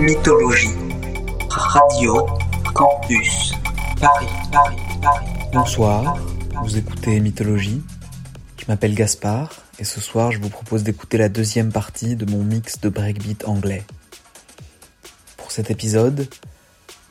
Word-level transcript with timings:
Mythologie. 0.00 0.74
Radio 1.50 2.26
Campus. 2.74 3.52
Paris, 4.00 4.26
Paris, 4.50 4.76
Paris. 5.02 5.26
Bonsoir, 5.52 6.16
vous 6.62 6.78
écoutez 6.78 7.20
Mythologie. 7.20 7.82
Je 8.56 8.64
m'appelle 8.66 8.94
Gaspard 8.94 9.50
et 9.78 9.84
ce 9.84 10.00
soir 10.00 10.32
je 10.32 10.38
vous 10.38 10.48
propose 10.48 10.84
d'écouter 10.84 11.18
la 11.18 11.28
deuxième 11.28 11.70
partie 11.70 12.16
de 12.16 12.24
mon 12.24 12.42
mix 12.42 12.80
de 12.80 12.88
breakbeat 12.88 13.46
anglais. 13.46 13.84
Pour 15.36 15.52
cet 15.52 15.70
épisode, 15.70 16.26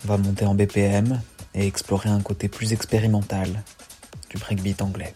on 0.03 0.07
va 0.07 0.17
monter 0.17 0.45
en 0.45 0.55
BPM 0.55 1.21
et 1.53 1.67
explorer 1.67 2.09
un 2.09 2.21
côté 2.21 2.47
plus 2.47 2.73
expérimental 2.73 3.63
du 4.31 4.37
breakbeat 4.39 4.81
anglais. 4.81 5.13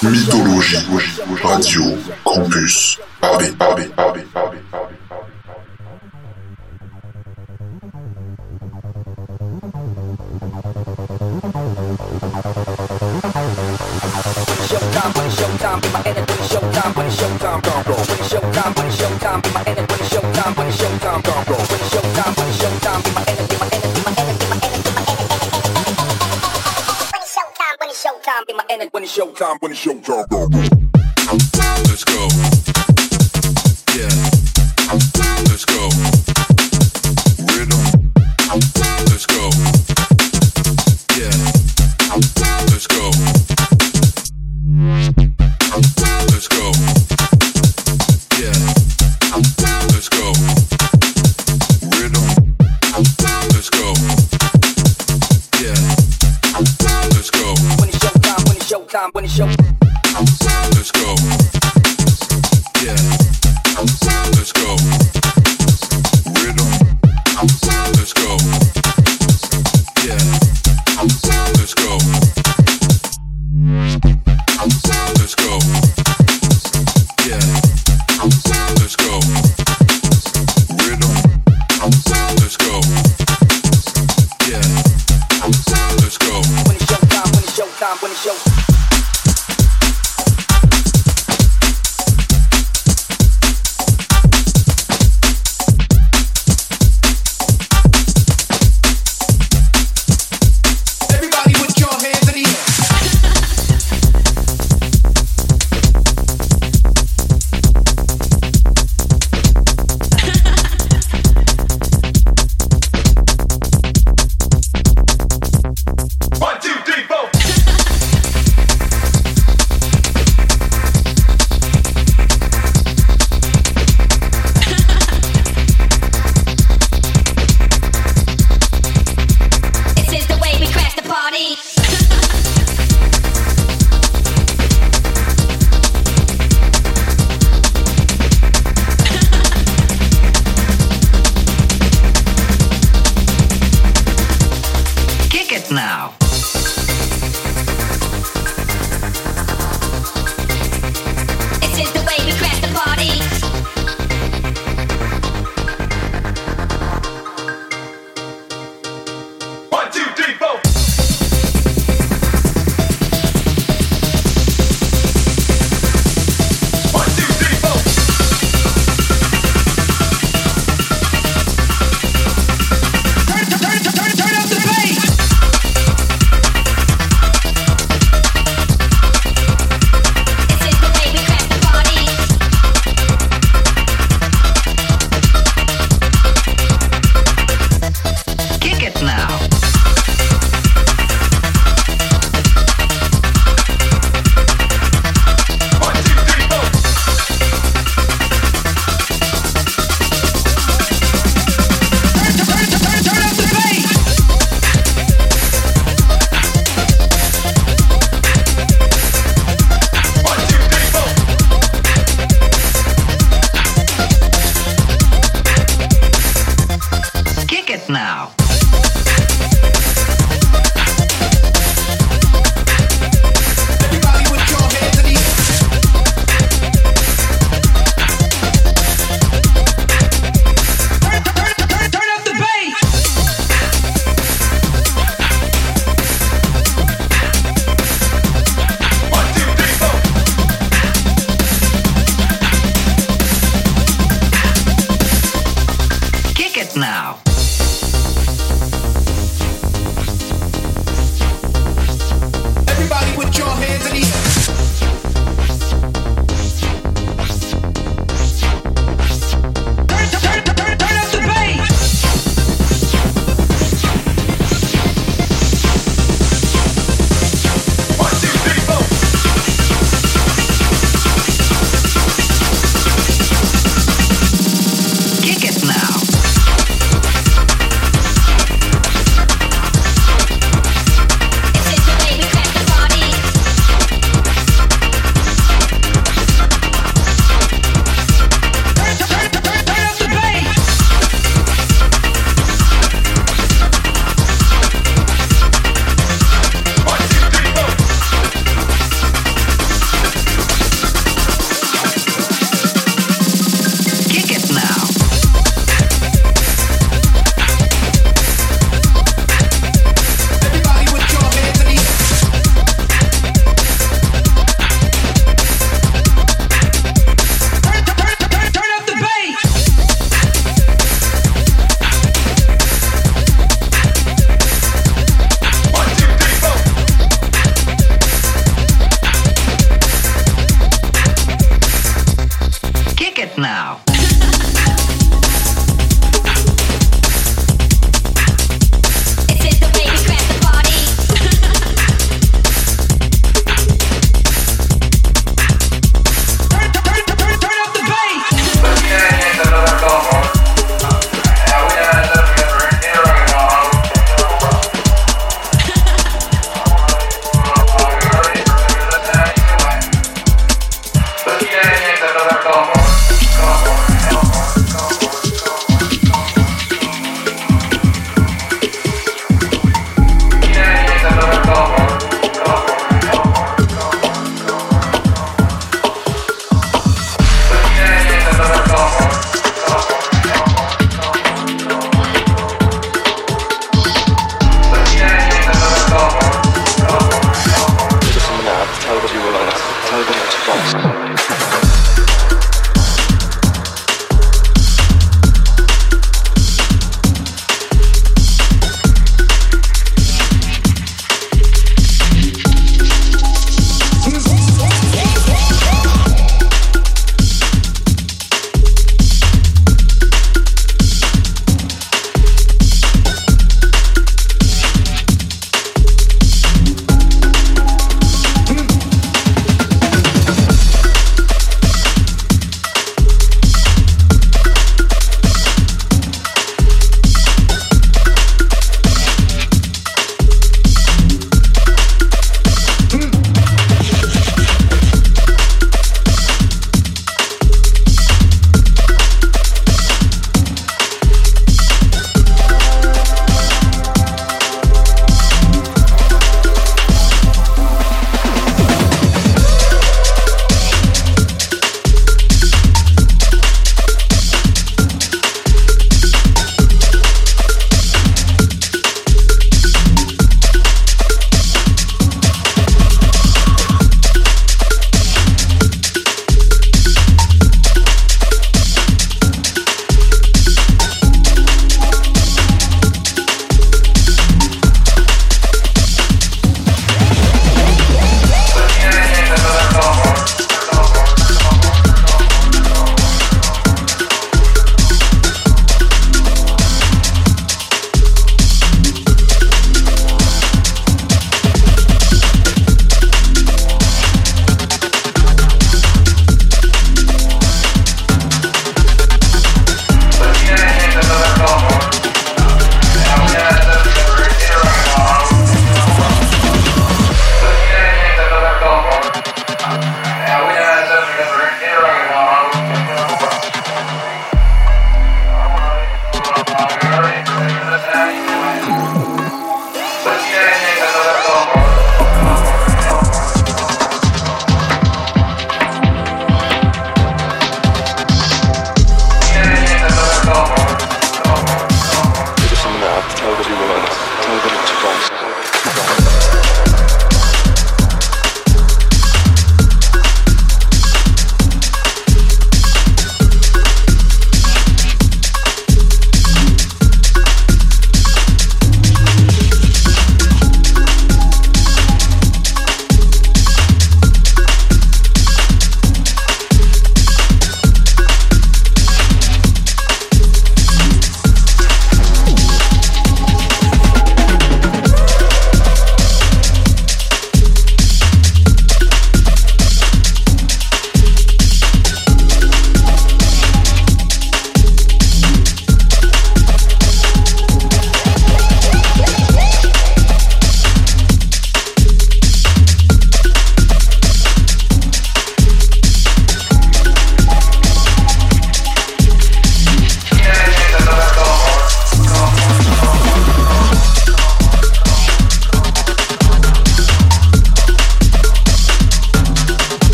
Mythologie 0.00 0.78
Radio 1.50 2.06
Campus 2.22 2.98
Paris. 3.18 3.68
Showtime, 14.68 15.82
when 15.92 16.06
it's 16.06 16.52
showtime. 16.52 16.92
Showtime, 20.70 21.67
time 29.38 29.56
when 29.60 29.70
it's 29.70 29.86
your 29.86 29.94
turn. 30.00 30.77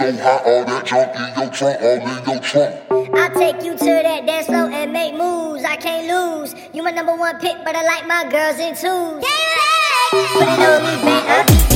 so 0.00 0.12
hot, 0.16 0.46
all 0.46 0.64
that 0.64 0.86
junk 0.86 1.14
in 1.14 1.42
your 1.42 1.52
trunk, 1.52 1.82
all 1.82 2.00
in 2.00 2.24
your 2.26 2.40
trunk. 2.40 2.74
I'll 3.14 3.34
take 3.34 3.62
you 3.62 3.72
to 3.76 3.84
that 3.84 4.24
dance 4.24 4.46
floor 4.46 4.70
and 4.70 4.92
make 4.94 5.12
moves. 5.12 5.62
I 5.62 5.76
can't 5.76 6.06
lose. 6.08 6.54
You 6.72 6.82
my 6.82 6.90
number 6.90 7.14
one 7.14 7.38
pick, 7.38 7.56
but 7.64 7.76
I 7.76 7.82
like 7.82 8.06
my 8.06 8.24
girls 8.30 8.58
in 8.58 8.74
twos. 8.74 9.22
Put 10.32 10.48
it 10.48 10.58
on 10.58 10.82
me, 10.84 11.04
back. 11.04 11.69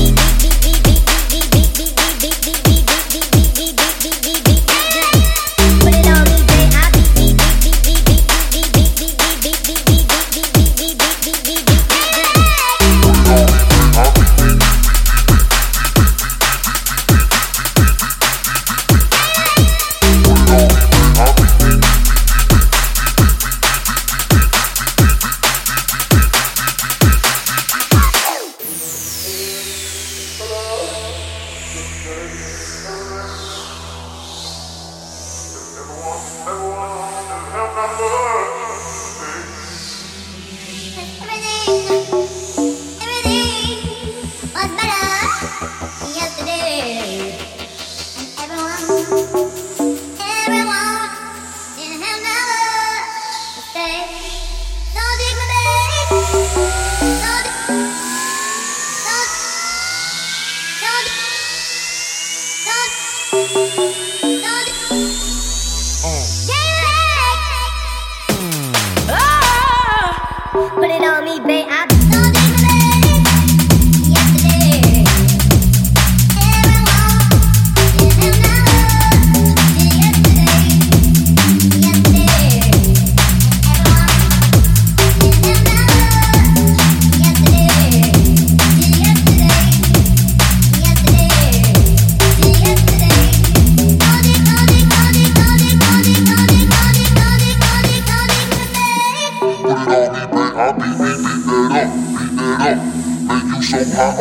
I'll 103.96 104.16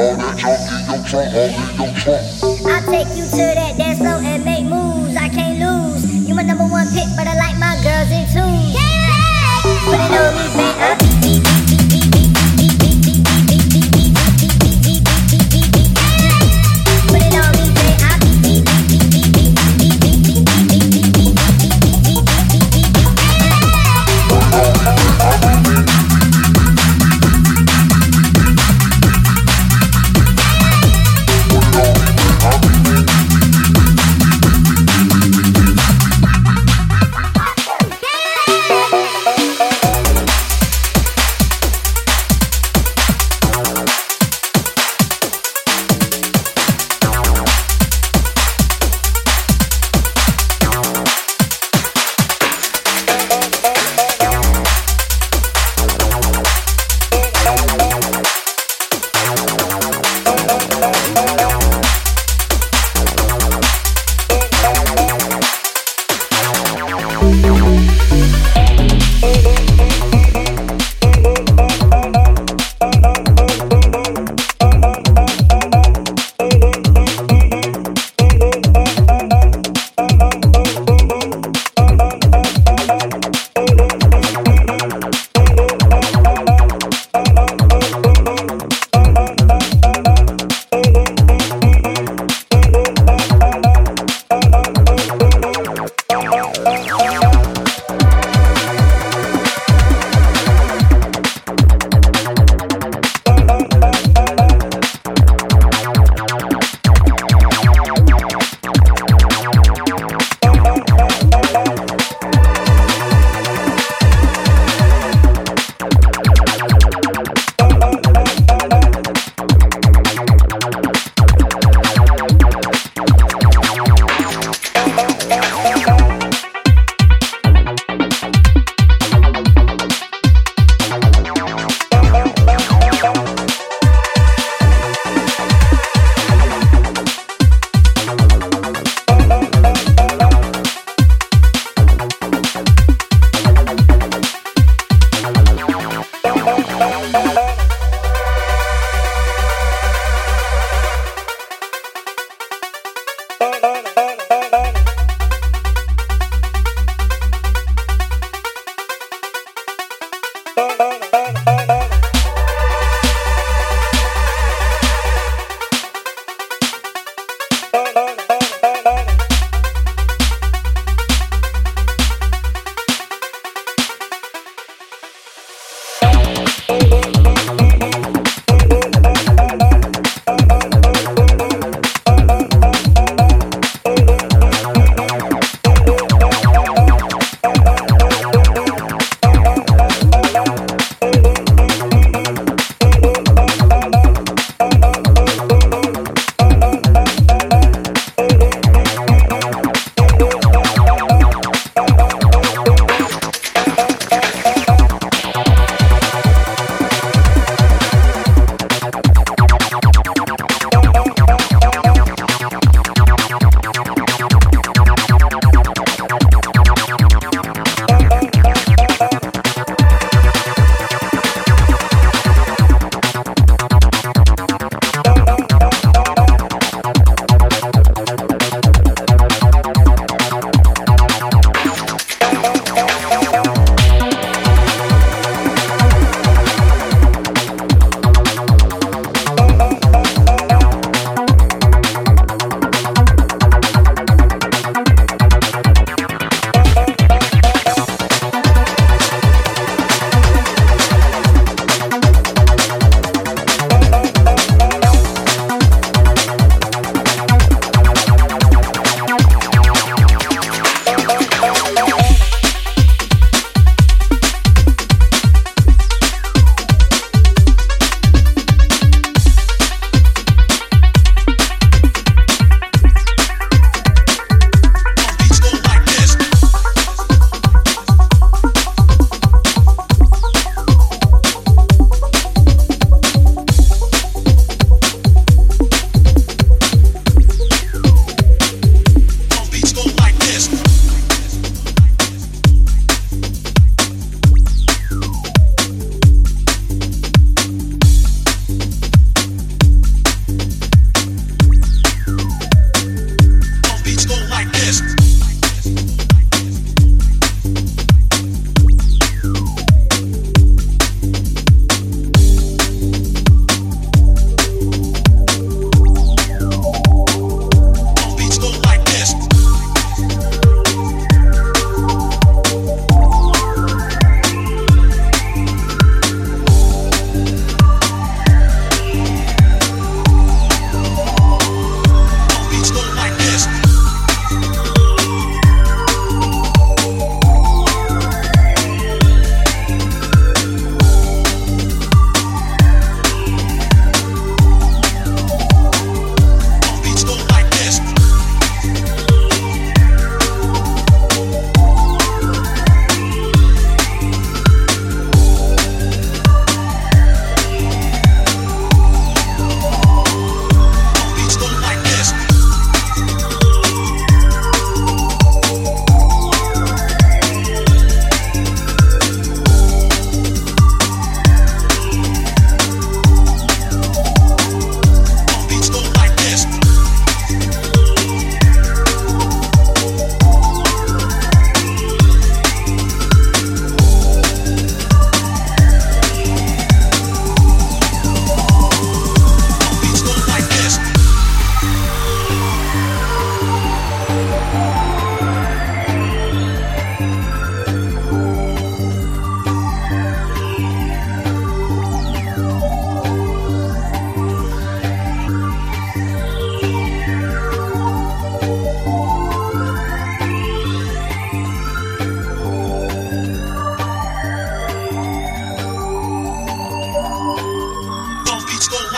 take 2.86 3.08
you 3.18 3.26
to 3.26 3.38
the. 3.38 3.63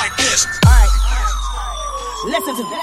Like 0.05 0.17
this. 0.21 0.45
Alright. 0.61 0.93
Listen 2.29 2.53
to 2.61 2.63
me. 2.69 2.77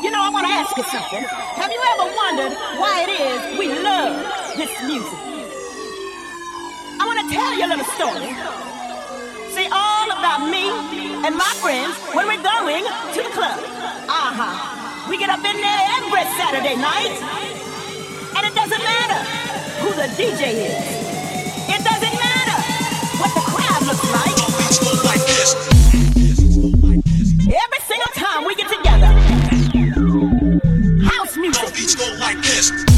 You 0.00 0.10
know, 0.10 0.22
I 0.24 0.30
want 0.32 0.48
to 0.48 0.52
ask 0.56 0.72
you 0.76 0.84
something. 0.88 1.24
Have 1.60 1.68
you 1.68 1.80
ever 1.92 2.06
wondered 2.16 2.52
why 2.80 3.04
it 3.04 3.12
is 3.12 3.40
we 3.60 3.68
love 3.68 4.16
this 4.56 4.72
music? 4.88 5.18
I 6.96 7.04
want 7.04 7.20
to 7.20 7.26
tell 7.28 7.52
you 7.52 7.68
a 7.68 7.70
little 7.72 7.90
story. 8.00 8.32
See, 9.52 9.68
all 9.68 10.08
about 10.08 10.48
me 10.48 10.72
and 11.20 11.36
my 11.36 11.52
friends 11.60 11.92
when 12.16 12.24
we're 12.24 12.40
going 12.40 12.84
to 12.84 13.20
the 13.20 13.32
club. 13.36 13.60
Uh-huh. 14.08 14.48
We 15.10 15.20
get 15.20 15.28
up 15.28 15.44
in 15.44 15.56
there 15.60 15.82
every 16.00 16.24
Saturday 16.40 16.80
night. 16.80 17.12
And 18.40 18.42
it 18.48 18.54
doesn't 18.56 18.84
matter 18.88 19.20
who 19.84 19.92
the 19.92 20.08
DJ 20.16 20.64
is. 20.64 20.80
It 21.68 21.84
doesn't 21.84 22.16
matter 22.16 22.56
what 23.20 23.36
the 23.36 23.44
crowd 23.52 23.82
looks 23.84 24.08
like. 24.16 24.36
Like 25.04 25.24
this. 25.28 25.87
Like 32.28 32.42
this. 32.42 32.97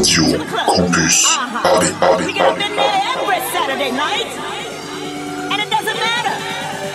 Radio, 0.00 0.24
Campus, 0.46 1.26
Paris, 1.62 1.92
Paris, 2.00 2.26
We 2.26 2.32
get 2.32 2.46
up 2.48 2.56
Paris, 2.56 2.70
in 2.70 2.76
there 2.76 3.02
every 3.12 3.40
Saturday 3.52 3.90
night. 3.92 4.32
And 5.52 5.60
it 5.60 5.68
doesn't 5.68 5.94
matter 5.94 6.34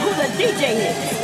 who 0.01 0.09
the 0.17 0.27
DJ 0.41 0.89
is. 0.89 1.14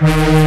Mm-hmm. 0.00 0.37